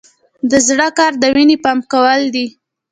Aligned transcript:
د 0.49 0.51
زړه 0.67 0.87
کار 0.97 1.13
د 1.17 1.23
وینې 1.35 1.57
پمپ 1.63 1.83
کول 1.91 2.21
دي 2.35 2.47